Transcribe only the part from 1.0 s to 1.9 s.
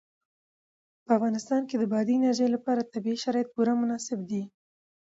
په افغانستان کې د